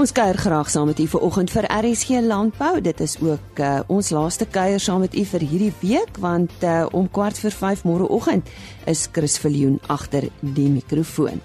[0.00, 2.80] Ons kuier graag saam met u vanoggend vir RSG Landbou.
[2.80, 6.86] Dit is ook uh, ons laaste kuier saam met u vir hierdie week want uh,
[6.96, 8.48] om kwart voor 5 môreoggend
[8.88, 11.44] is Chris Viljoen agter die mikrofoon.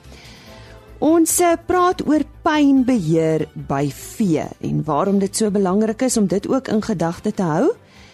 [1.04, 6.48] Ons uh, praat oor pynbeheer by vee en waarom dit so belangrik is om dit
[6.48, 7.74] ook in gedagte te hou.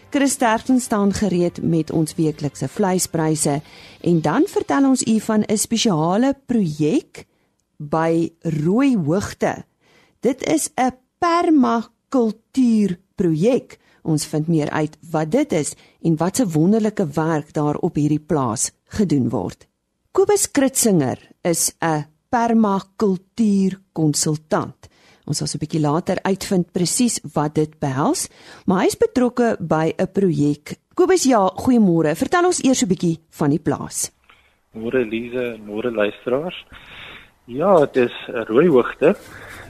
[0.10, 3.60] Chris Sterkton staan gereed met ons weeklikse vleispryse
[4.02, 7.28] en dan vertel ons u van 'n spesiale projek
[7.78, 9.70] by Rooi Hoogte
[10.22, 13.80] Dit is 'n permakultuurprojek.
[14.04, 18.20] Ons vind meer uit wat dit is en wat se wonderlike werk daar op hierdie
[18.20, 19.68] plaas gedoen word.
[20.12, 24.90] Kobus Kritzinger is 'n permakultuurkonsultant.
[25.26, 28.28] Ons sal so 'n bietjie later uitvind presies wat dit behels,
[28.66, 30.76] maar hy is betrokke by 'n projek.
[30.94, 32.16] Kobus, ja, goeiemôre.
[32.16, 34.12] Vertel ons eers 'n bietjie van die plaas.
[34.74, 36.66] Môre Lize, môre luisteraars.
[37.46, 39.16] Ja, dit is 'n rooi hoogte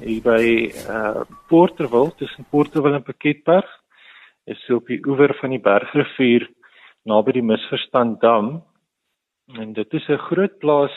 [0.01, 3.67] hier by uh Porterville tussen Porterville en Pakketberg
[4.49, 6.47] is so op die oewer van die Bergrivier
[7.05, 8.63] naby die Misverstand Dam.
[9.59, 10.95] En dit is 'n groot plaas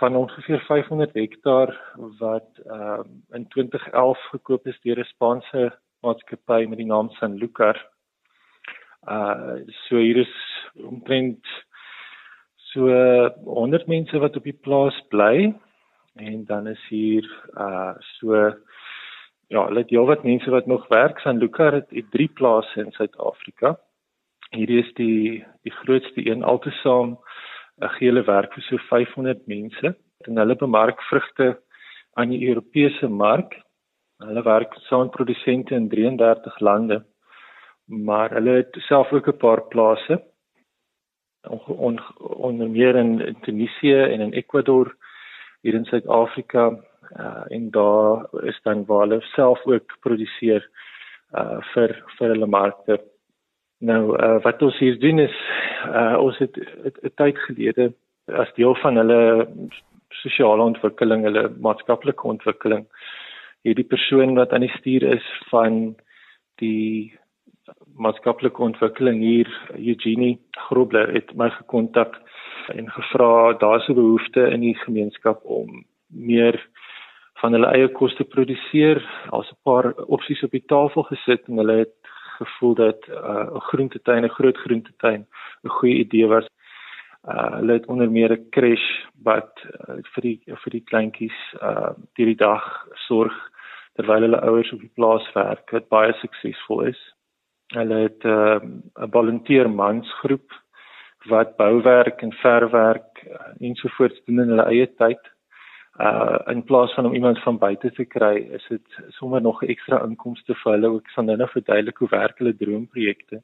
[0.00, 1.72] van ongeveer 500 hektaar
[2.20, 3.00] wat uh
[3.32, 5.72] in 2011 gekoop is deur 'n Spaanse
[6.02, 7.76] maatskappy met die naam San Lucar.
[9.08, 10.34] Uh so hier is
[10.74, 11.46] omtrent
[12.56, 12.88] so
[13.44, 15.54] 100 mense wat op die plaas bly
[16.14, 17.24] en dan is hier
[17.54, 18.34] uh so
[19.52, 21.18] ja, hulle het heelwat mense wat nog werk.
[21.18, 23.76] San Luca het, het drie plase in Suid-Afrika.
[24.50, 27.18] Hierdie is die die grootste een altesaam
[27.80, 29.96] 'n gele werk vir so 500 mense.
[30.24, 31.60] En hulle bemark vrugte
[32.12, 33.60] aan die Europese mark.
[34.18, 37.04] Hulle werk saam met produsente in 33 lande.
[37.84, 40.22] Maar hulle het self ook 'n paar plase
[42.38, 44.96] onder meer in Tunesië en in Ecuador
[45.62, 46.70] hier in Suid-Afrika
[47.16, 50.68] uh, en daar is dan waar hulle self ook produseer
[51.32, 52.98] uh vir vir hulle markte.
[53.80, 55.36] Nou uh wat ons hier doen is
[55.88, 57.92] uh ons het 'n tyd gelede
[58.26, 59.48] as deel van hulle
[60.08, 62.86] sosiale ontwikkeling, hulle maatskaplike ontwikkeling
[63.66, 65.94] hierdie persoon wat aan die stuur is van
[66.62, 67.14] die
[67.94, 72.16] maatskaplike ontwikkeling hier Eugenie Grobler het my gekontak
[72.74, 76.56] en gevra daar's 'n behoefte in die gemeenskap om meer
[77.40, 78.98] van hulle eie kos te produseer.
[79.30, 81.94] Daar's 'n paar opsies op die tafel gesit en hulle het
[82.38, 85.26] gevoel dat uh, 'n uh, groentetuin, 'n groot groentetuin
[85.64, 86.46] 'n goeie idee was.
[87.28, 88.88] Uh, hulle het onder meer 'n crash
[89.22, 93.34] wat uh, vir die vir die kleintjies uh die, die dag sorg
[93.94, 97.12] terwyl hulle ouers op die plaas werk wat baie suksesvol is.
[97.72, 100.50] Hulle het uh, 'n uh, volunteer mansgroep
[101.32, 105.30] wat bouwerk en verwerk uh, ensovoorts doen in hulle eie tyd.
[106.00, 109.66] Uh in plaas van om iemand van buite te kry, is dit sommer nog 'n
[109.66, 110.96] ekstra inkomste vir hulle.
[110.96, 113.42] Ek sal nou nou verduidelik hoe werk hulle droomprojekte.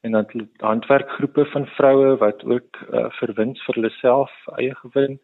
[0.00, 0.26] En dan
[0.56, 5.18] handwerkgroepe van vroue wat ook uh, vir wins vir hulle self eie gewin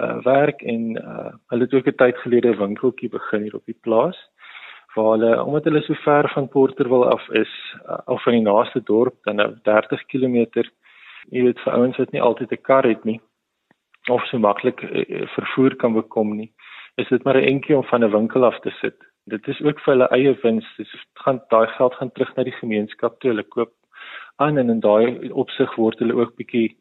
[0.00, 3.64] uh werk en uh hulle het ook 'n tyd gelede 'n winkeltjie begin hier op
[3.64, 4.28] die plaas
[4.94, 7.52] waar hulle omdat hulle so ver van Porterville af is
[7.88, 10.36] uh, of van die naaste dorp dan nou 30 km
[11.30, 13.20] jy weet vir ouens wat nie altyd 'n kar het nie
[14.10, 16.52] of so maklik uh, vervoer kan bekom nie
[16.96, 18.96] is dit maar 'n entjie om van 'n winkel af te sit.
[19.24, 22.60] Dit is ook vir hulle eie wins dis gaan daai geld gaan terug na die
[22.60, 23.72] gemeenskap toe hulle koop
[24.36, 26.76] aan en in daai opsig word hulle ook bietjie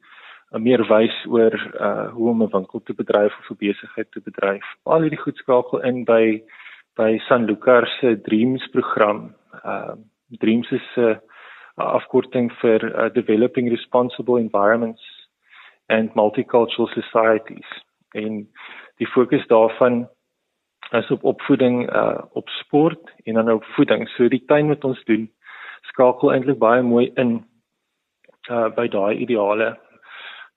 [0.52, 4.22] uh, meer wys oor uh, hoe om 'n winkel te bedryf of 'n besigheid te
[4.22, 4.66] bedryf.
[4.84, 6.44] Al hierdie goed skakel in by
[6.96, 9.36] by San Lucas se Dreams program.
[9.64, 9.96] Uh
[10.40, 11.16] Dreams is 'n uh,
[11.76, 15.02] afkorting vir uh, developing responsible environments
[15.90, 17.70] and multicultural societies.
[18.14, 18.48] En
[18.98, 20.08] die fokus daarvan
[20.92, 24.10] is op opvoeding uh, op sport en dan op voeding.
[24.10, 25.32] So die tuin wat ons doen
[25.82, 27.46] skakel eintlik baie mooi in
[28.50, 29.78] uh, by daai ideale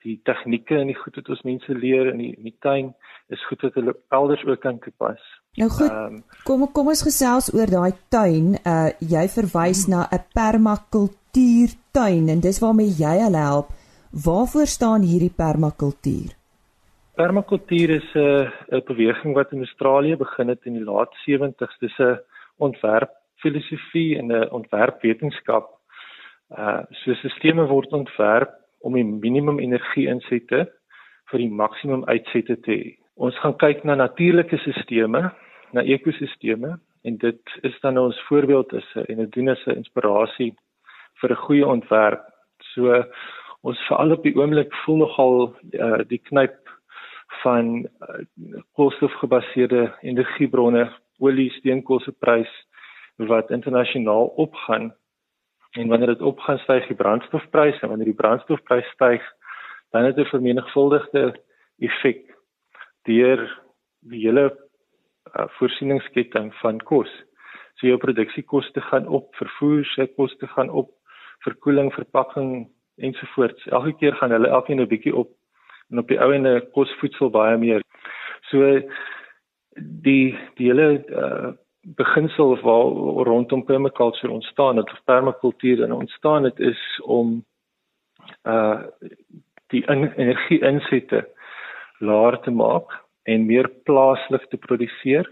[0.04, 2.92] die tegnieke en die goed wat ons mense leer in die, in die tuin
[3.32, 5.22] is goed wat hulle elders ook kan toepas.
[5.60, 5.90] Nou goed.
[5.90, 8.54] Um, kom kom ons gesels oor daai tuin.
[8.60, 9.94] Uh jy verwys hmm.
[9.94, 13.72] na 'n permakultuurtuin en dis waarmee jy hulle help.
[14.26, 16.34] Waarvoor staan hierdie permakultuur?
[17.14, 21.78] Permakultuur is 'n uh, 'n beweging wat in Australië begin het in die laat 70's.
[21.80, 22.20] Dis 'n
[22.58, 23.10] ontwerp
[23.42, 25.70] filosofie en 'n ontwerpwetenskap.
[26.50, 30.66] Uh so stelsels word ontwerp om die minimum energie insette
[31.30, 32.92] vir die maksimum uitsette te hê.
[33.16, 35.32] Ons gaan kyk na natuurlike stelsels,
[35.74, 40.52] na ekosisteme en dit is dan ons voorbeeld is en dit doen as 'n inspirasie
[41.20, 42.22] vir 'n goeie ontwerp.
[42.74, 43.04] So
[43.62, 46.58] ons veral op die oomblik voel nogal uh, die knyp
[47.42, 48.24] van uh,
[48.76, 52.52] koolstofgebaseerde energiebronne olie steenkool se prys
[53.16, 54.92] wat internasionaal opgaan
[55.74, 59.22] en wanneer dit opgaan styg die brandstofprys en wanneer die brandstofprys styg
[59.90, 61.40] dan het dit 'n vermenigvuldigde
[61.78, 62.22] effek
[63.02, 63.40] deur
[64.00, 64.44] die hele
[65.38, 67.10] uh, voorsieningsketting van kos.
[67.74, 70.90] So jou produksiekoste gaan op, vervoer se koste gaan op,
[71.38, 73.66] verkoeling, verpakking ensovoorts.
[73.66, 75.30] Elke keer gaan hulle elkeen 'n bietjie op
[75.90, 77.82] en op die ou ende kos voedsel baie meer.
[78.50, 78.80] So
[79.76, 81.52] die die hele uh,
[81.84, 82.84] beginsel waar
[83.26, 87.44] rondom permaculture ontstaan het of permakultuur en ontstaan het is om
[88.42, 88.80] uh
[89.66, 91.28] die in, energie insette
[91.98, 92.92] laer te maak
[93.22, 95.30] en meer plaaslik te produseer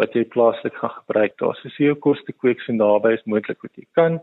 [0.00, 1.34] wat jy plaaslik gaan gebruik.
[1.38, 4.20] Daar is seker koste kweek so naby as moontlik wat jy kan,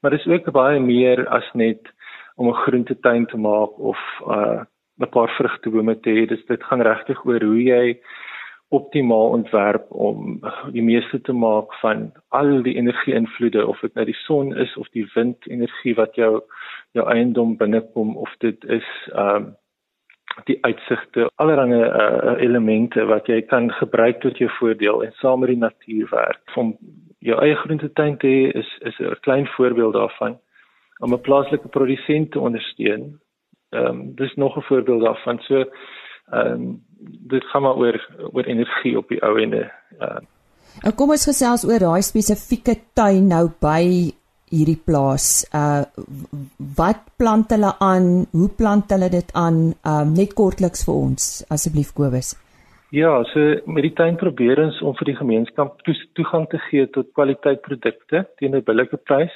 [0.00, 1.90] maar dis ook baie meer as net
[2.36, 4.64] om 'n groentetuin te maak of uh
[5.00, 6.26] 'n paar vrugtebome te hê.
[6.28, 8.00] Dis dit gaan regtig oor hoe jy
[8.70, 10.40] optimaal ontwerp om
[10.72, 14.88] die meeste te maak van al die energie-invloede of dit nou die son is of
[14.94, 16.42] die windenergie wat jou
[16.92, 19.50] jou eiendom binnekom of dit is um
[20.46, 25.50] die uitsigte, allerlei uh, elemente wat jy kan gebruik tot jou voordeel en saam met
[25.52, 26.54] die natuur werk.
[26.56, 26.76] Om
[27.18, 30.38] jou eie groentetuin te hê is is 'n klein voorbeeld daarvan
[31.00, 33.20] om 'n plaaslike produsent te ondersteun.
[33.70, 35.38] Ehm um, dis nog 'n voorbeeld daarvan.
[35.38, 35.64] So
[36.30, 36.89] ehm um,
[37.34, 37.98] dit gaan maar oor
[38.32, 39.66] oor energie op die ou ende.
[40.00, 40.20] Uh.
[40.96, 44.12] Kom ons gesels oor daai spesifieke tuin nou by
[44.50, 45.46] hierdie plaas.
[45.54, 45.84] Uh
[46.76, 48.26] wat plant hulle aan?
[48.32, 49.72] Hoe plant hulle dit aan?
[49.86, 52.34] Um net kortliks vir ons asseblief Kobus.
[52.90, 56.88] Ja, so met die tuin probeer ons om vir die gemeenskap to toegang te gee
[56.90, 59.34] tot kwaliteitprodukte teen 'n billike prys.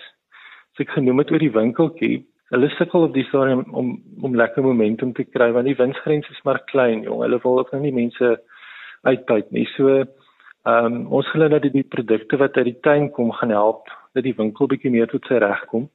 [0.75, 2.25] So ek genoem dit oor die winkeltjie.
[2.53, 6.43] Hulle sukkel op die stadium om om lekker momentum te kry want die winsgrens is
[6.45, 7.23] maar klein, jong.
[7.25, 8.35] Hulle wil ook nou nie mense
[9.09, 9.65] uitbuit nie.
[9.77, 13.89] So ehm um, ons glo dat die produkte wat uit die tuin kom gaan help
[14.15, 15.89] dat die winkel bietjie meer tot sy reg kom.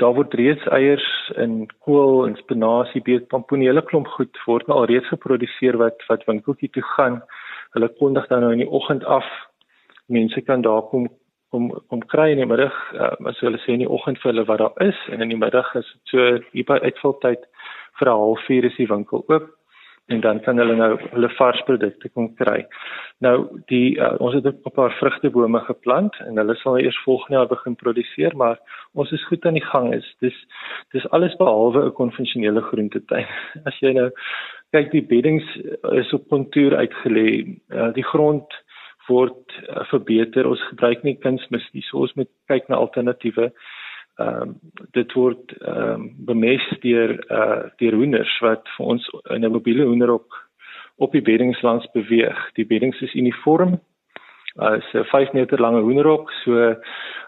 [0.00, 1.08] Daar word reeds eiers
[1.40, 6.24] in kool en spinasie, beet, pampoenele klomp goed word nou al reeds geproduseer wat wat
[6.28, 7.20] winkeltjie toe gaan.
[7.76, 9.28] Hulle kondig dan nou in die oggend af.
[10.06, 11.08] Mense kan daar kom
[11.54, 14.46] kom kom kry in die middag, uh, as hulle sê in die oggend vir hulle
[14.48, 17.46] wat daar is en in die middag is dit so hier by uitvaltyd
[18.00, 19.52] vir 'n halfuur is die winkel oop
[20.12, 22.66] en dan kan hulle nou hulle vars produkte kon kry.
[23.24, 23.36] Nou
[23.72, 27.76] die uh, ons het 'n paar vrugtebome geplant en hulle sal eers volgende jaar begin
[27.76, 28.58] produseer, maar
[28.92, 30.14] ons is goed aan die gang is.
[30.20, 30.36] Dis
[30.92, 33.26] dis alles behalwe 'n konvensionele groentetuin.
[33.68, 34.10] As jy nou
[34.74, 35.46] kyk die beddings
[35.92, 37.56] is op kontuur uitgelê.
[37.70, 38.63] Uh, die grond
[39.08, 40.46] word uh, verbeter.
[40.46, 41.82] Ons gebruik nie kunsmis nie.
[41.88, 43.52] So ons moet kyk na alternatiewe
[44.14, 44.50] ehm um,
[44.94, 49.52] dit word ehm um, bemest deur eh uh, deur hoenders wat vir ons in 'n
[49.52, 50.38] mobiele hoenderhok
[50.96, 52.38] op die beddingslands beweeg.
[52.54, 53.80] Die beddings is uniform.
[54.62, 56.78] Uh, is 'n 5 meter lange hoenderhok, so ehm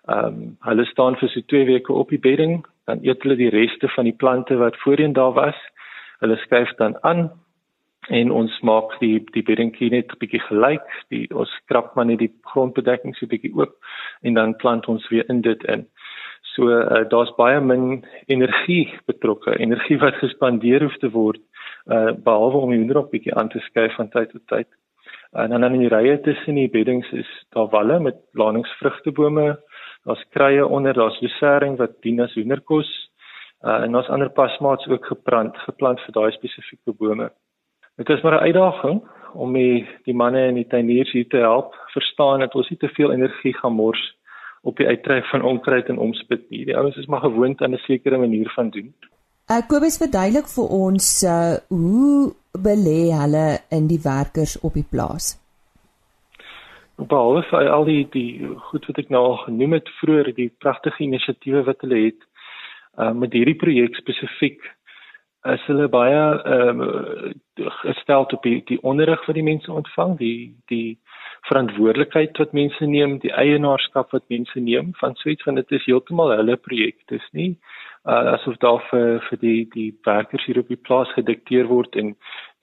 [0.06, 3.88] um, hulle staan vir so 2 weke op die bedding, dan eet hulle die reste
[3.88, 5.58] van die plante wat voorheen daar was.
[6.18, 7.30] Hulle skuif dan aan
[8.08, 10.86] en ons maak die die beddingkie net bietjie gelyk.
[11.10, 13.74] Die ons skrap maar net die grondbedekking so bietjie oop
[14.22, 15.86] en dan plant ons weer in dit in.
[16.54, 21.42] So uh, daar's baie min energie betrokke, energie wat gespandeer hoef te word
[21.92, 24.68] uh behalwe om die hoenderhok bietjie aan te skuif van tyd tot tyd.
[25.36, 29.58] En dan in die rye tussen die beddings is daar walle met laningsvrugtebome,
[30.06, 32.88] daar's kruie onder, daar's lucering wat dien as hoenderkos.
[33.66, 37.30] Uh en daar's ander pasmaats ook geplant, geplant vir daai spesifieke bome.
[37.96, 41.74] Dit is maar 'n uitdaging om die die manne en die tuiniers hier te help
[41.86, 44.16] verstaan dat ons nie te veel energie gaan mors
[44.62, 46.64] op die uittrek van onkruid en omspit nie.
[46.64, 48.94] Die ouens is maar gewoond aan 'n sekere manier van doen.
[49.50, 52.34] Uh, Kobus verduidelik vir ons uh, hoe
[52.68, 55.38] belê hulle in die werkers op die plaas.
[56.96, 58.30] Behalwe vir al die die
[58.68, 62.20] goed wat ek nou al genoem het vroeër, die pragtige inisiatiewe wat hulle het
[62.98, 64.75] uh, met hierdie projek spesifiek
[65.54, 66.22] is hulle baie
[66.54, 67.32] ehm uh,
[67.80, 70.98] gestel op die, die onderrig wat die mense ontvang, die die
[71.48, 75.86] verantwoordelikheid wat mense neem, die eienaarskap wat mense neem van so iets want dit is
[75.86, 76.98] heeltemal hulle projek.
[77.12, 77.52] Dis nie
[78.04, 82.14] uh, asof daar vir vir die die werkers hier op die plaas gedikteer word en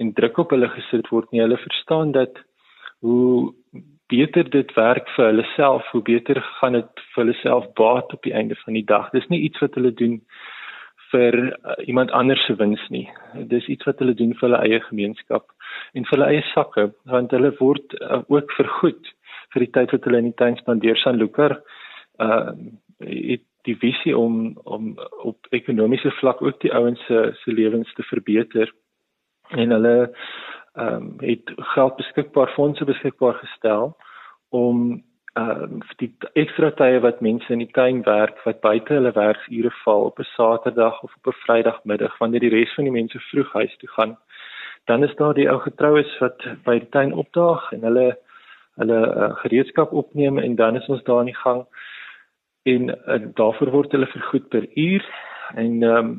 [0.03, 1.43] en druk op hulle gesit word nie.
[1.45, 2.39] Hulle verstaan dat
[3.03, 3.53] hoe
[4.11, 8.23] beter dit werk vir hulle self, hoe beter gaan dit vir hulle self baat op
[8.27, 9.09] die einde van die dag.
[9.15, 10.19] Dis nie iets wat hulle doen
[11.13, 13.05] vir uh, iemand anders se wins nie.
[13.53, 15.46] Dis iets wat hulle doen vir hulle eie gemeenskap
[15.93, 19.13] en vir hulle eie sakke want hulle word uh, ook vergoed
[19.53, 21.60] vir die tyd wat hulle in die tuin spandeer San Lucar
[22.20, 22.53] uh
[23.63, 24.93] die visie om om
[25.24, 28.72] op ekonomiese vlak ook die ouens se se lewens te verbeter
[29.50, 29.96] en hulle
[30.74, 33.96] ehm um, het geld beskikbaar fondse beskikbaar gestel
[34.50, 39.11] om ehm uh, die ekstra tye wat mense in die tuin werk wat buite hulle
[39.15, 43.19] werksure val op 'n Saterdag of op 'n Vrydagmiddag wanneer die res van die mense
[43.19, 44.17] vroeg huis toe gaan
[44.85, 48.07] dan is daar die ou getroues wat by die tuin opdaag en hulle
[48.81, 51.65] hulle uh, gereedskap opneem en dan is ons daar in die gang
[52.63, 55.05] en uh, daarvoor word hulle vergoed per uur
[55.55, 56.13] en um,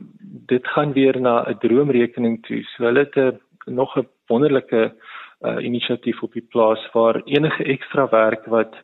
[0.46, 2.62] dit gaan weer na 'n droomrekening toe.
[2.62, 4.92] So hulle het 'n nog 'n wonderlike
[5.40, 8.74] uh, inisiatief op die plaas waar enige ekstra werk wat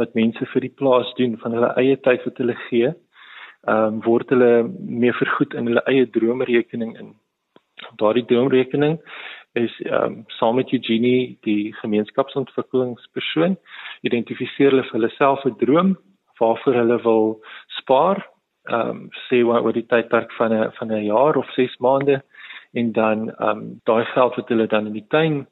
[0.00, 2.92] wat mense vir die plaas doen van hulle eie tyd wat hulle gee,
[3.68, 4.52] ehm um, word hulle
[5.02, 7.12] meer vergoed in hulle eie droomrekening in.
[8.00, 8.98] Daardie droomrekening
[9.58, 13.56] is ehm um, saam met Eugenie die gemeenskapsontwikkelingspersoon
[14.08, 15.96] identifiseer hulle vir hulle self 'n droom
[16.40, 17.26] waarvoor hulle wil
[17.80, 18.24] spaar
[18.70, 22.22] ehm um, sê wat oor die tydperk van 'n van 'n jaar of 6 maande
[22.72, 25.46] en dan ehm um, daai geld wat hulle dan in die tuin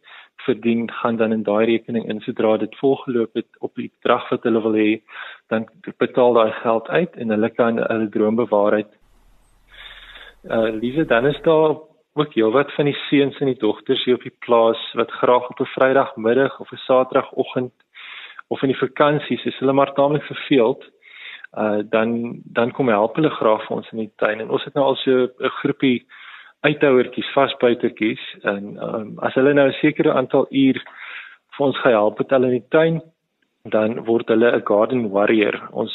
[0.47, 4.43] verdien gaan dan in daai rekening in sodra dit volgeloop het op die bedrag wat
[4.43, 5.01] hulle wil hê
[5.53, 5.67] dan
[5.99, 8.91] betaal daai geld uit en hulle kan hulle droom bewaarheid.
[10.45, 11.77] Uh Lise dan is daar
[12.19, 15.61] ook heelwat van die seuns en die dogters hier op die plaas wat graag op
[15.61, 17.73] 'n Vrydagmiddag of 'n Saterdagoggend
[18.49, 20.85] of in die vakansies is hulle maar taamlik verveeld.
[21.59, 24.75] Uh dan dan kom help hulle graag vir ons in die tuin en ons het
[24.75, 26.07] nou al so 'n groepie
[26.67, 30.81] uithouertjies, vasbuitertjies en um, as hulle nou 'n sekere aantal uur
[31.57, 33.01] vir ons gehelp het hulle in die tuin,
[33.65, 35.57] dan word hulle 'n garden warrior.
[35.73, 35.95] Ons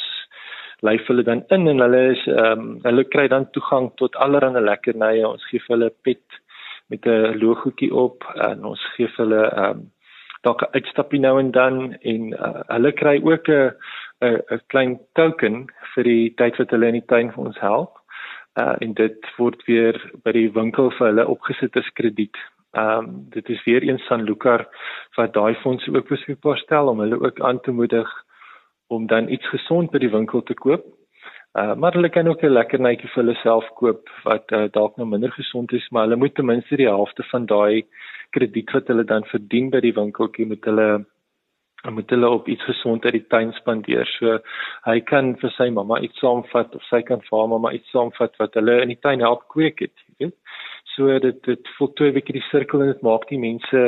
[0.82, 4.64] lyf hulle dan in en hulle is ehm um, hulle kry dan toegang tot allerlei
[4.64, 5.28] lekkernye.
[5.28, 6.40] Ons gee hulle pet
[6.90, 9.92] met 'n logoetjie op en ons gee hulle ehm um,
[10.44, 13.72] dalk 'n uitstappie nou en dan en uh, hulle kry ook 'n
[14.22, 18.03] 'n klein token vir die tyd wat hulle in die tuin vir ons help
[18.60, 22.38] uh, en dit word weer by die winkel vir hulle opgesit as krediet.
[22.74, 24.66] Ehm um, dit is weer een San Lucar
[25.18, 28.10] wat daai fondse ook beskikbaar stel om hulle ook aan te moedig
[28.88, 30.86] om dan iets gesond by die winkel te koop.
[31.54, 34.98] Uh, maar hulle kan ook 'n lekker netjie vir hulle self koop wat uh, dalk
[34.98, 37.86] nou minder gesond is, maar hulle moet ten minste die helfte van daai
[38.30, 41.06] krediet wat hulle dan verdien by die winkeltjie moet hulle
[41.84, 44.08] en moet hulle op iets gesond uit die tuin spandeer.
[44.18, 44.38] So
[44.88, 48.40] hy kan vir sy mamma iets saamvat of sy kan vir haar mamma iets saamvat
[48.40, 50.38] wat hulle in die tuin help kweek het, jy weet.
[50.96, 53.84] So dit dit voltooi 'n bietjie die sirkel en dit maak die mense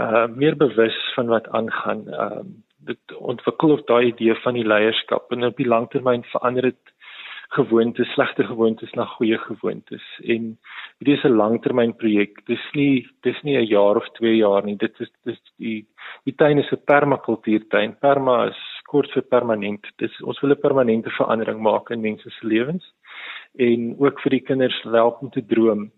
[0.00, 2.08] uh meer bewus van wat aangaan.
[2.08, 6.70] Ehm uh, dit ontwikkel ook daai idee van die leierskap en op die langtermyn verander
[6.70, 6.92] dit
[7.50, 10.04] gewoontes, slegte gewoontes na goeie gewoontes.
[10.22, 10.58] En
[10.98, 12.46] dit is 'n langtermynprojek.
[12.46, 14.76] Dis nie dis nie 'n jaar of 2 jaar nie.
[14.76, 15.86] Dit is dis die
[16.24, 17.98] die tuin is 'n permakultuurtuin.
[17.98, 19.86] Perma is kort vir permanent.
[19.96, 22.84] Dis ons wil 'n permanente verandering maak in mense se lewens
[23.58, 25.90] en ook vir die kinders help om te droom.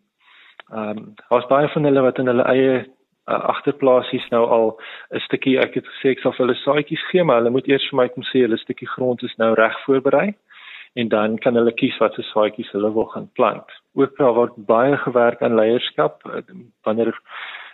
[0.72, 2.86] Ehm um, daar's baie van hulle wat in hulle eie
[3.28, 4.80] uh, agterplaasies nou al
[5.10, 7.88] 'n stukkie ek het gesê ek sal vir hulle saadjies gee, maar hulle moet eers
[7.90, 10.34] vir my kom sê hulle stukkie grond is nou reg voorberei
[10.94, 13.68] en dan kan hulle kies watter saadjies hulle wil gaan plant.
[13.94, 16.22] Ook daar word baie gewerk aan leierskap
[16.82, 17.16] wanneer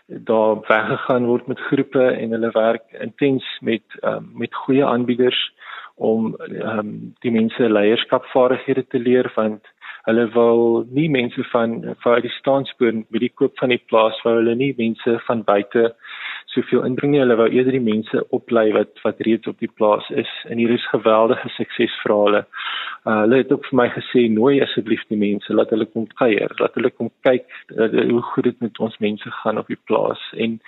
[0.06, 5.40] daar weggegaan word met groepe en hulle werk intens met um, met goeie aanbieders
[5.94, 9.66] om um, die mense leierskapvaardighede te leer want
[10.08, 14.40] hulle wil nie mense van van die staanspoor by die koop van die plaas waar
[14.40, 15.90] hulle nie mense van buite
[16.58, 20.06] soveel inbring nie hulle wou eerder die mense oplei wat wat reeds op die plaas
[20.22, 22.44] is en hier is geweldige suksesverhale.
[23.06, 26.52] Uh, hulle het ook vir my gesê nooi asseblief die mense laat hulle kom kuier,
[26.58, 27.46] laat hulle kom kyk
[27.76, 30.58] uh, hoe goed dit met ons mense gaan op die plaas en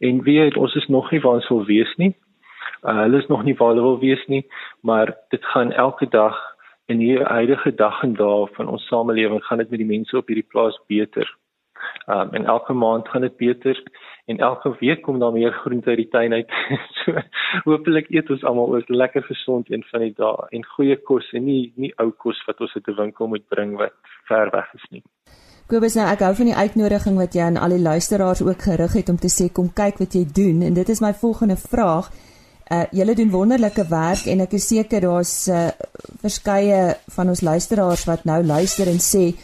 [0.00, 2.14] en weet ons is nog nie waar ons wil wees nie.
[2.82, 4.42] Uh, hulle is nog nie waar hulle wil wees nie,
[4.82, 6.40] maar dit gaan elke dag
[6.92, 10.28] in hierdie huidige dag en dae van ons samelewing gaan dit met die mense op
[10.28, 11.28] hierdie plaas beter.
[12.06, 13.80] Um, en elke maand gaan dit beter
[14.24, 16.50] en elke week kom daar meer groente uit die tuin uit.
[17.04, 17.12] so
[17.64, 21.44] hopelik eet ons almal ook lekker gesond een van die dae en goeie kos en
[21.44, 23.96] nie nie ou kos wat ons uit 'n winkel moet bring wat
[24.28, 25.02] ver weg is nie.
[25.68, 28.92] Kobus nou ek hou van die uitnodiging wat jy aan al die luisteraars ook gerig
[28.92, 32.10] het om te sê kom kyk wat jy doen en dit is my volgende vraag.
[32.70, 35.68] Uh julle doen wonderlike werk en ek is seker daar's uh
[36.20, 39.34] verskeie van ons luisteraars wat nou luister en sê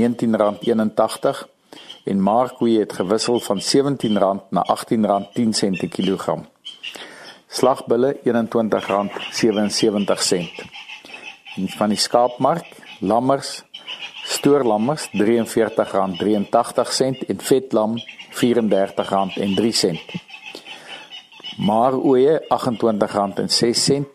[2.05, 4.11] en markkoeie het gewissel van R17
[4.49, 4.79] na R18.10
[5.79, 6.45] per kilogram.
[7.47, 8.21] Slagbulle R21.77.
[11.55, 12.65] En van die skaapmark,
[13.05, 13.63] lammers,
[14.25, 15.25] stoorlammers R43.83
[17.27, 17.91] en vetlam
[18.35, 20.23] R34.03
[21.57, 22.47] maar oeye R28.06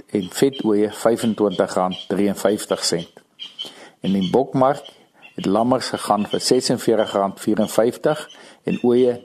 [0.07, 0.95] en vet oeye R25.53.
[4.01, 4.85] En in bokmark
[5.35, 6.41] het lammers gegaan vir R46.54
[8.63, 9.21] en oeye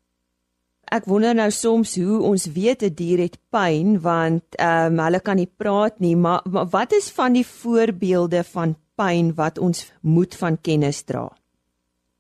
[0.89, 5.19] Ek wonder nou soms hoe ons weet 'n dier het pyn want ehm um, hulle
[5.19, 9.91] kan nie praat nie, maar, maar wat is van die voorbeelde van pyn wat ons
[10.01, 11.29] moet van kennis dra?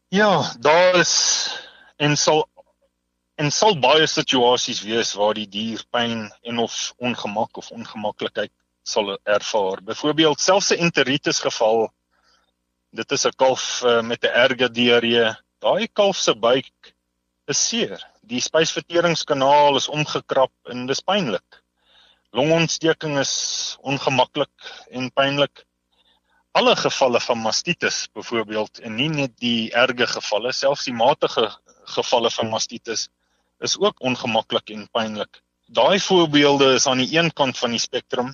[0.09, 1.49] Ja, daar is
[1.97, 2.47] en sal
[3.35, 8.51] en sal baie situasies wees waar die dier pyn en of ongemak of ongemaklikheid
[8.83, 9.81] sal ervaar.
[9.83, 11.89] Byvoorbeeld selfs 'n enteritis geval.
[12.91, 15.35] Dit is 'n kalf uh, met 'n erge diarree.
[15.59, 16.93] Daai kalf se buik
[17.47, 17.99] is seer.
[18.21, 21.61] Die spysverteringskanaal is omgekrap en dis pynlik.
[22.31, 24.53] Longontsteking is ongemaklik
[24.89, 25.65] en pynlik
[26.51, 31.45] alle gevalle van mastitis byvoorbeeld en nie net die erge gevalle selfs die matige
[31.95, 33.07] gevalle van mastitis
[33.59, 35.41] is ook ongemaklik en pynlik.
[35.67, 38.33] Daai voorbeelde is aan die een kant van die spektrum.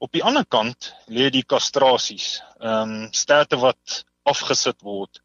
[0.00, 2.40] Op die ander kant lê die kastrasies.
[2.58, 5.20] Ehm um, sterte wat afgesit word.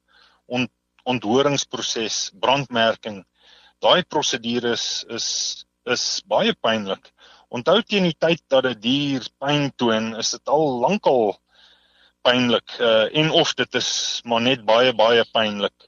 [0.52, 0.72] Ont
[1.08, 3.22] onthoringsproses, brandmerking.
[3.80, 5.28] Daai prosedures is
[5.86, 7.12] is baie pynlik.
[7.56, 11.38] Onthou teen die tyd dat 'n die dier pyn toon, is dit al lankal
[12.26, 15.88] pynlik uh, en of dit is maar net baie baie pynlik.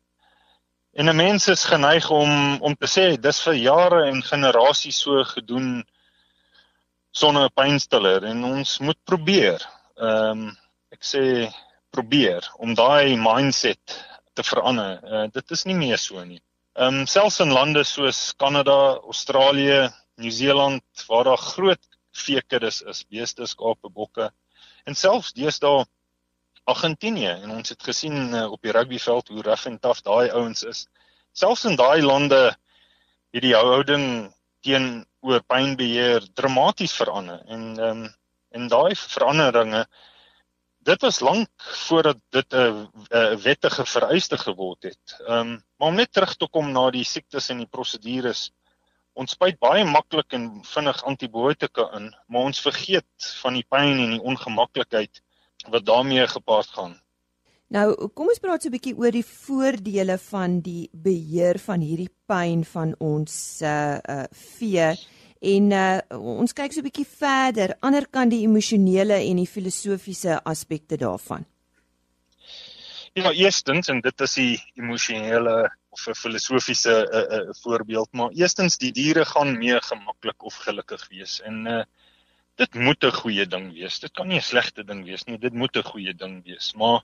[0.93, 5.23] En 'n mens is geneig om om te sê dis vir jare en generasies so
[5.35, 5.83] gedoen
[7.17, 9.63] sonder 'n pynstiller en ons moet probeer.
[9.97, 10.57] Ehm um,
[10.93, 11.23] ek sê
[11.91, 13.95] probeer om daai mindset
[14.37, 14.99] te verander.
[15.03, 16.41] Uh, dit is nie meer so nie.
[16.77, 19.89] Ehm um, selfs in lande soos Kanada, Australië,
[20.21, 21.83] Nieu-Seeland waar daar groot
[22.17, 24.29] veekuddes is, beeste, skape, bokke
[24.85, 25.85] en selfs deesdae
[26.67, 30.63] Argentinië en ons het gesien uh, op die rugbyveld hoe rough en tough daai ouens
[30.63, 30.85] is.
[31.33, 32.41] Selfs in daai lande
[33.33, 34.33] het die houding
[35.27, 38.13] oor pynbeheer dramaties verander en ehm um,
[38.57, 39.81] en daai veranderinge
[40.87, 41.49] dit was lank
[41.87, 45.05] voordat dit 'n 'n wettige vereiste geword het.
[45.19, 48.51] Ehm um, maar om net terug te kom na die siektes en die prosedures.
[49.13, 54.11] Ons spuit baie maklik en vinnig antibiotika in, maar ons vergeet van die pyn en
[54.15, 55.21] die ongemaklikheid
[55.69, 57.01] wat daarmee gepaard gaan.
[57.67, 62.13] Nou, kom ons praat so 'n bietjie oor die voordele van die beheer van hierdie
[62.25, 64.95] pyn van ons uh uh vee
[65.41, 70.43] en uh ons kyk so 'n bietjie verder ander kan die emosionele en die filosofiese
[70.43, 71.45] aspekte daarvan.
[73.13, 78.77] Ja, eerstens en dit is die emosionele of 'n filosofiese uh, uh voorbeeld, maar eerstens
[78.77, 81.83] die diere gaan meer gemaklik of gelukkig wees en uh
[82.57, 83.99] dit moet 'n goeie ding wees.
[83.99, 85.37] Dit kan nie 'n slegte ding wees nie.
[85.37, 86.73] Dit moet 'n goeie ding wees.
[86.75, 87.01] Maar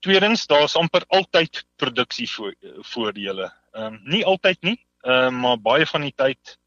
[0.00, 3.52] tweedens, daar's amper altyd produksievoordele.
[3.72, 6.58] Ehm um, nie altyd nie, ehm um, maar baie van die tyd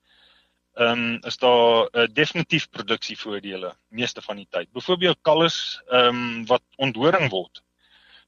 [0.78, 4.72] ehm um, is daar uh, definitief produksievoordele meeste van die tyd.
[4.72, 7.63] Byvoorbeeld kalvers ehm um, wat onthoring word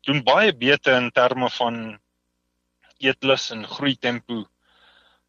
[0.08, 2.00] doen baie beter in terme van
[2.98, 4.46] eetlus en groei tempo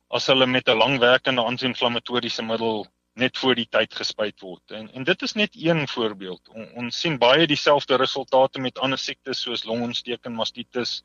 [0.08, 4.70] as hulle met 'n langwerkende anti-inflammatoriese middel net voor die tyd gespuit word.
[4.70, 6.48] En en dit is net een voorbeeld.
[6.48, 11.02] On, ons sien baie dieselfde resultate met ander siektes soos longontsteking, mastitis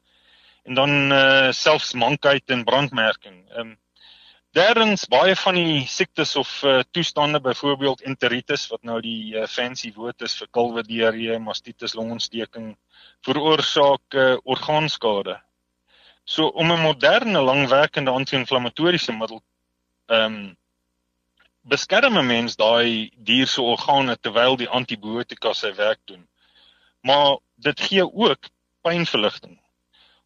[0.64, 3.50] en dan uh selfs mankheid en brandmerking.
[3.50, 3.78] Ehm um,
[4.56, 9.92] derdens baie van die siektes of uh, toestande byvoorbeeld enteritis wat nou die uh, fancy
[9.96, 12.70] woord is vir kalwediarree, mastitis, longontsteking
[13.28, 15.36] veroorsaak uh, orgaanskade.
[16.24, 19.42] So om 'n moderne langwerkende anti-inflammatoriese middel
[20.08, 20.56] ehm um,
[21.62, 26.28] beskerm 'n mens daai dier se organe terwyl die antibiotika sy werk doen.
[27.02, 28.48] Maar dit gee ook
[28.82, 29.60] pynverligting.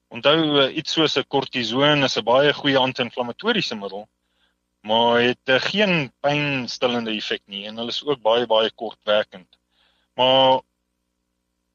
[0.07, 4.07] Onthou iets soos 'n kortison is 'n baie goeie anti-inflammatoriese middel,
[4.81, 9.57] maar het uh, geen pynstillende effek nie en hulle is ook baie baie kortwerkend.
[10.15, 10.61] Maar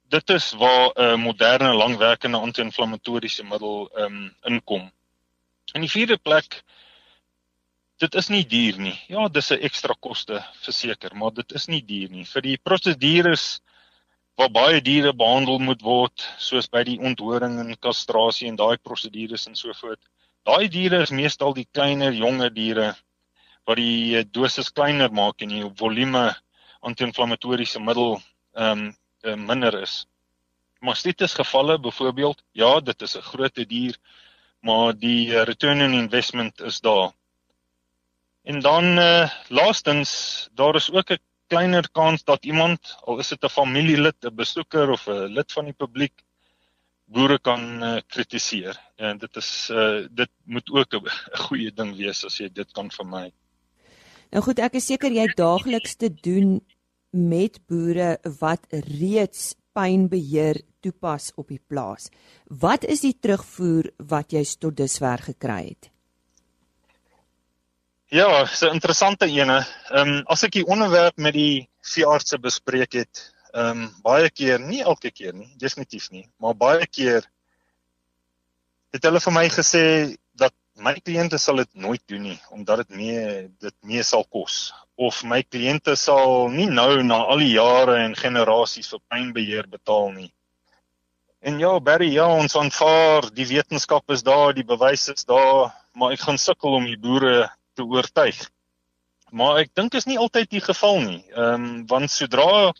[0.08, 4.90] dit is waar 'n uh, moderne langwerkende anti-inflammatoriese middel um, inkom.
[5.72, 6.62] In die vierde plek
[7.96, 8.96] dit is nie duur nie.
[9.08, 12.24] Ja, dis 'n ekstra koste verseker, maar dit is nie duur nie.
[12.24, 13.60] Vir die prosedures
[14.36, 19.46] waar baie diere behandel moet word, soos by die onthoring en kastrasie en daai prosedures
[19.46, 20.00] en so voort.
[20.44, 22.90] Daai diere is meestal die kleiner, jonger diere
[23.64, 26.24] wat die eh, dosis kleiner maak en die volume
[26.84, 28.18] anti-inflammatoriese middel
[28.52, 28.90] ehm
[29.24, 30.02] um, minder is.
[30.84, 33.96] Mastitis gevalle byvoorbeeld, ja, dit is 'n groot dier,
[34.60, 37.12] maar die eh, return on investment is daar.
[38.44, 43.44] En dan uh laastens, daar is ook 'n kleiner kans dat iemand, al is dit
[43.44, 46.12] 'n familielid, 'n besoeker of 'n lid van die publiek,
[47.14, 48.78] boere kan uh, kritiseer.
[48.96, 51.08] En dit is uh dit moet ook 'n
[51.46, 53.32] goeie ding wees as jy dit kan vermy.
[54.30, 56.60] Nou goed, ek is seker jy daagliks te doen
[57.10, 62.10] met boere wat reeds pynbeheer toepas op die plaas.
[62.50, 65.90] Wat is die terugvoer wat jy tot dusver gekry het?
[68.14, 69.66] Ja, so 'n interessante ene.
[69.90, 74.58] Ehm um, as ek die onderwerp met die veeartse bespreek het, ehm um, baie keer,
[74.58, 77.22] nie elke keer nie, definitief nie, maar baie keer
[78.94, 79.84] het hulle vir my gesê
[80.38, 83.26] dat my kliënte sal dit nooit doen nie omdat dit mee
[83.62, 88.14] dit mee sal kos of my kliënte sal nie nou na al die jare en
[88.18, 90.30] generasies vir pynbeheer betaal nie.
[91.44, 96.14] En ja, Barry, ja, ons aanvaar die wetenskap is daar, die bewys is daar, maar
[96.14, 98.38] ek gaan sukkel om die boere te oortuig.
[99.34, 101.20] Maar ek dink is nie altyd die geval nie.
[101.34, 102.72] Ehm um, want sodra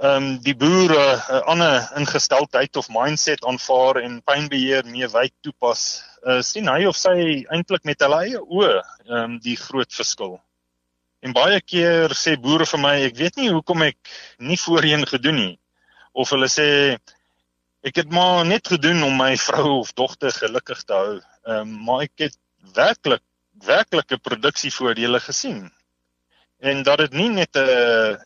[0.00, 5.34] ehm um, die boere 'n uh, ander ingesteldheid of mindset aanvaar en pynbeheer meer wyd
[5.40, 9.92] toepas, uh, sien hy of sy eintlik met hulle eie oë ehm um, die groot
[9.92, 10.38] verskil.
[11.22, 13.98] En baie keer sê boere vir my, ek weet nie hoekom ek
[14.38, 15.58] nie voorheen gedoen nie.
[16.12, 16.96] Of hulle sê
[17.86, 21.20] ek het maar net gedoen om my vrou of dogter gelukkig te hou.
[21.46, 22.38] Ehm um, maar ek het
[22.74, 23.22] werklik
[23.62, 25.70] werklike produksievoordele gesien.
[26.62, 28.18] En dat dit nie net 'n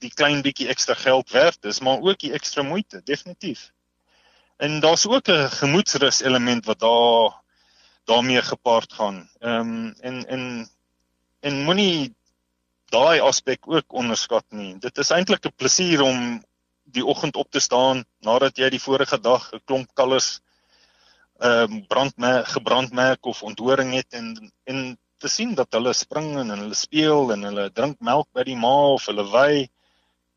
[0.00, 3.70] die klein bietjie ekstra geld werd is, maar ook die ekstra moeite, definitief.
[4.56, 7.40] En daar's ook 'n gemoedsrus element wat daar
[8.04, 9.30] daarmee gepaard gaan.
[9.38, 10.70] Ehm um, en en
[11.40, 12.14] en moenie
[12.90, 14.78] daai aspek ook onderskat nie.
[14.78, 16.44] Dit is eintlik 'n plesier om
[16.84, 20.40] die oggend op te staan nadat jy die vorige dag 'n klomp kalvers
[21.40, 26.48] ehm um, brandmerk gebrandmerk of onthoring het en en te sien dat hulle spring en
[26.48, 29.68] hulle speel en hulle drink melk by die ma of hulle wy.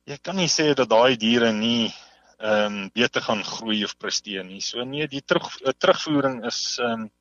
[0.04, 1.92] Jy kan nie sê dat daai diere nie
[2.44, 4.60] ehm um, beter gaan groei of presteer nie.
[4.62, 5.48] So nee, die terug
[5.80, 7.12] terugvoering is ehm um,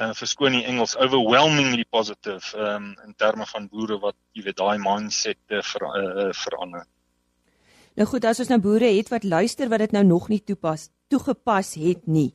[0.00, 4.78] uh verskoon die Engels overwhelmingly positive um in terme van boere wat jy weet daai
[4.80, 6.86] mindset uh, ver, uh, verander.
[8.00, 10.88] Nou goed, as ons nou boere het wat luister wat dit nou nog nie toepas
[11.12, 12.32] toegepas het nie.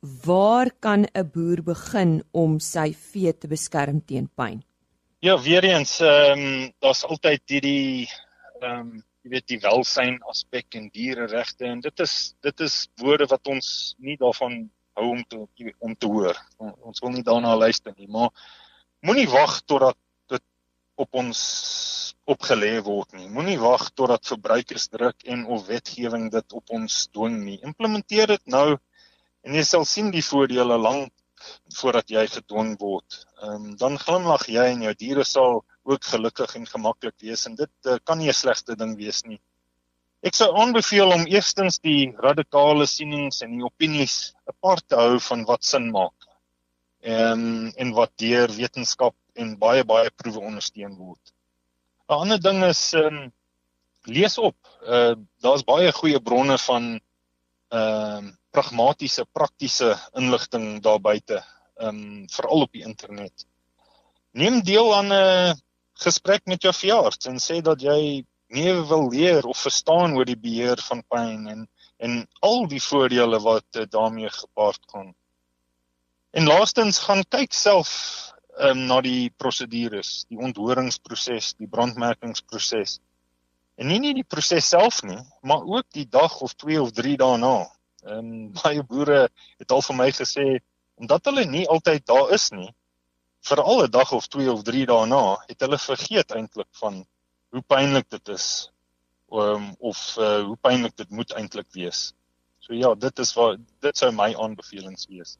[0.00, 4.64] Waar kan 'n boer begin om sy vee te beskerm teen pyn?
[5.26, 8.06] Ja, weer eens, ehm um, daar's altyd hierdie
[8.60, 8.90] ehm um,
[9.24, 12.14] jy weet die welsyn aspek en diereregte en dit is
[12.46, 14.54] dit is woorde wat ons nie daarvan
[14.94, 16.38] hou om te om te hoor.
[16.60, 18.30] Ons wil nie daarna luister nie, maar
[19.02, 19.98] moenie wag totdat
[20.36, 20.44] dit
[20.94, 21.42] op ons
[22.36, 23.26] opgelê word nie.
[23.26, 27.58] Moenie wag totdat verbruikersdruk en of wetgewing dit op ons dwing nie.
[27.72, 28.68] Implementeer dit nou
[29.42, 31.10] en jy sal sien die voordele lank
[31.78, 33.26] voordat jy gedwing word.
[33.42, 37.54] Ehm um, dan glimlag jy en jou diere sal ook gelukkig en gemaklik wees en
[37.54, 39.40] dit uh, kan nie 'n slegte ding wees nie.
[40.26, 45.44] Ek sou aanbeveel om eerstens die radikale sienings en die opinies apart te hou van
[45.44, 46.28] wat sin maak.
[47.02, 51.32] En en wat deur wetenskap en baie baie proewe ondersteun word.
[52.08, 53.32] 'n Ander ding is ehm um,
[54.06, 54.56] lees op.
[54.82, 57.00] Uh daar's baie goeie bronne van
[57.68, 61.42] ehm um, pragmatiese, praktiese inligting daar buite,
[61.76, 63.46] ehm um, veral op die internet.
[64.32, 65.60] Neem deel aan 'n
[66.04, 70.38] gesprek met jou veearts en sê dat jy nie wil leer of verstaan oor die
[70.38, 75.14] beheer van pyn en en al die voordele wat uh, daarmee gepaard gaan.
[76.30, 77.90] En laastens gaan kyk self
[78.60, 82.98] um, na die prosedures, die onthoringsproses, die brandmerkingsproses.
[83.80, 87.16] En nie net die proses self nie, maar ook die dag of 2 of 3
[87.20, 87.66] daarna.
[88.06, 90.46] Ehm um, baie boere het al vir my gesê
[90.96, 92.70] omdat hulle nie altyd daar is nie,
[93.48, 97.04] vir al 'n dag of 2 of 3 daarna, het hulle vergeet eintlik van
[97.50, 98.46] hoe pynlik dit is
[99.32, 102.12] um, of uh, hoe pynlik dit moet eintlik wees.
[102.58, 105.36] So ja, dit is wat dit sou my aanbevelings wees.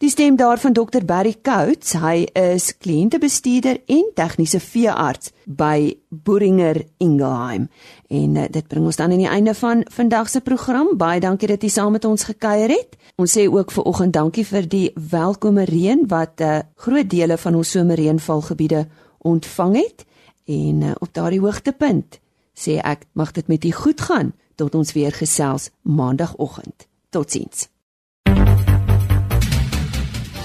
[0.00, 7.66] Die stem daarvan Dr Barry Coates, hy is kliëntebestuurder en tegniese veearts by Boeringer Ingelheim.
[8.08, 10.94] En uh, dit bring ons dan aan die einde van vandag se program.
[10.96, 12.96] Baie dankie dat jy saam met ons gekuier het.
[13.20, 17.36] Ons sê ook vir oggend dankie vir die welkome reën wat 'n uh, groot dele
[17.36, 18.86] van ons somerreënvalgebiede
[19.18, 20.06] ontvang het.
[20.48, 22.20] En uh, op daardie hoogtepunt
[22.56, 26.88] sê ek mag dit met u goed gaan tot ons weer gesels maandagooggend.
[27.10, 27.68] Totsiens.